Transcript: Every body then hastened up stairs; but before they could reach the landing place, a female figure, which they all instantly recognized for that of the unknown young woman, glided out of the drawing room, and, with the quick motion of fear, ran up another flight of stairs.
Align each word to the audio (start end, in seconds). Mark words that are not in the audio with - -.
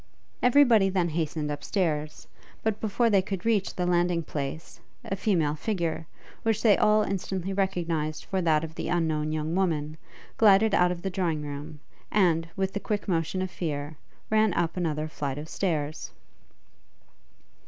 Every 0.41 0.63
body 0.63 0.89
then 0.89 1.09
hastened 1.09 1.51
up 1.51 1.63
stairs; 1.63 2.25
but 2.63 2.81
before 2.81 3.11
they 3.11 3.21
could 3.21 3.45
reach 3.45 3.75
the 3.75 3.85
landing 3.85 4.23
place, 4.23 4.79
a 5.05 5.15
female 5.15 5.53
figure, 5.53 6.07
which 6.41 6.63
they 6.63 6.75
all 6.75 7.03
instantly 7.03 7.53
recognized 7.53 8.25
for 8.25 8.41
that 8.41 8.63
of 8.63 8.73
the 8.73 8.87
unknown 8.87 9.31
young 9.31 9.53
woman, 9.53 9.97
glided 10.37 10.73
out 10.73 10.91
of 10.91 11.03
the 11.03 11.11
drawing 11.11 11.43
room, 11.43 11.81
and, 12.09 12.49
with 12.55 12.73
the 12.73 12.79
quick 12.79 13.07
motion 13.07 13.43
of 13.43 13.51
fear, 13.51 13.95
ran 14.31 14.55
up 14.55 14.75
another 14.75 15.07
flight 15.07 15.37
of 15.37 15.47
stairs. 15.47 16.09